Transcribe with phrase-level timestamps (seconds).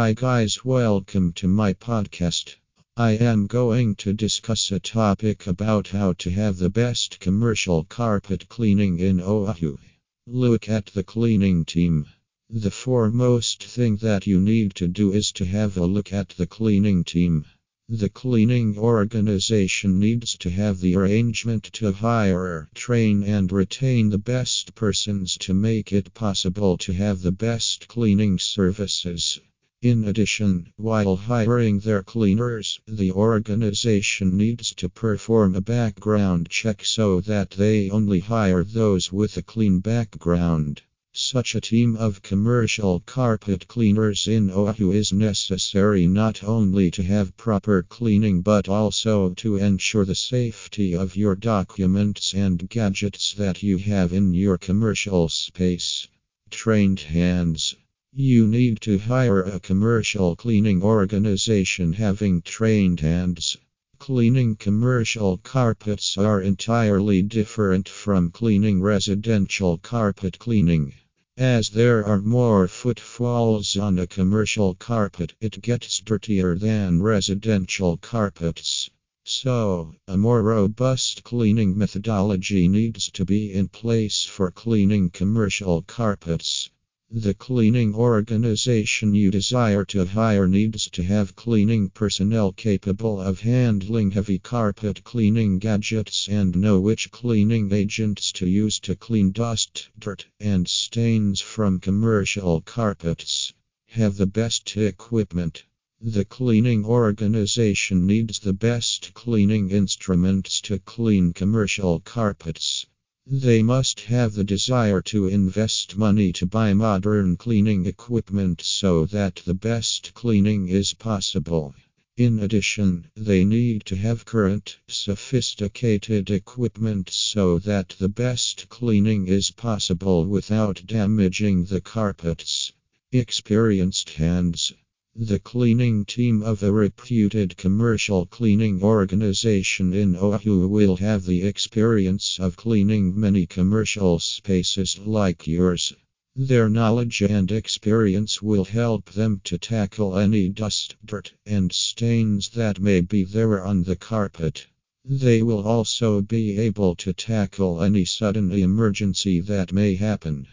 [0.00, 2.54] Hi, guys, welcome to my podcast.
[2.96, 8.48] I am going to discuss a topic about how to have the best commercial carpet
[8.48, 9.76] cleaning in Oahu.
[10.24, 12.06] Look at the cleaning team.
[12.48, 16.46] The foremost thing that you need to do is to have a look at the
[16.46, 17.44] cleaning team.
[17.88, 24.76] The cleaning organization needs to have the arrangement to hire, train, and retain the best
[24.76, 29.40] persons to make it possible to have the best cleaning services.
[29.80, 37.20] In addition, while hiring their cleaners, the organization needs to perform a background check so
[37.20, 40.82] that they only hire those with a clean background.
[41.12, 47.36] Such a team of commercial carpet cleaners in Oahu is necessary not only to have
[47.36, 53.78] proper cleaning but also to ensure the safety of your documents and gadgets that you
[53.78, 56.08] have in your commercial space.
[56.50, 57.76] Trained hands.
[58.14, 63.56] You need to hire a commercial cleaning organization having trained hands.
[63.98, 70.94] Cleaning commercial carpets are entirely different from cleaning residential carpet cleaning.
[71.36, 78.88] As there are more footfalls on a commercial carpet, it gets dirtier than residential carpets.
[79.24, 86.70] So, a more robust cleaning methodology needs to be in place for cleaning commercial carpets.
[87.10, 94.10] The cleaning organization you desire to hire needs to have cleaning personnel capable of handling
[94.10, 100.26] heavy carpet cleaning gadgets and know which cleaning agents to use to clean dust, dirt,
[100.38, 103.54] and stains from commercial carpets.
[103.86, 105.64] Have the best equipment.
[106.02, 112.84] The cleaning organization needs the best cleaning instruments to clean commercial carpets.
[113.30, 119.42] They must have the desire to invest money to buy modern cleaning equipment so that
[119.44, 121.74] the best cleaning is possible.
[122.16, 129.50] In addition, they need to have current, sophisticated equipment so that the best cleaning is
[129.50, 132.72] possible without damaging the carpets.
[133.12, 134.72] Experienced hands.
[135.20, 142.38] The cleaning team of a reputed commercial cleaning organization in Oahu will have the experience
[142.38, 145.92] of cleaning many commercial spaces like yours.
[146.36, 152.78] Their knowledge and experience will help them to tackle any dust, dirt, and stains that
[152.78, 154.68] may be there on the carpet.
[155.04, 160.46] They will also be able to tackle any sudden emergency that may happen.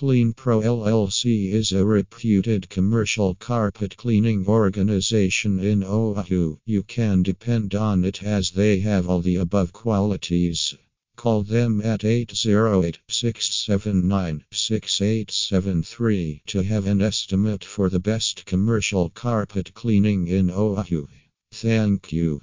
[0.00, 6.56] KleenPro LLC is a reputed commercial carpet cleaning organization in Oahu.
[6.64, 10.74] You can depend on it as they have all the above qualities.
[11.16, 19.74] Call them at 808 679 6873 to have an estimate for the best commercial carpet
[19.74, 21.08] cleaning in Oahu.
[21.52, 22.40] Thank you.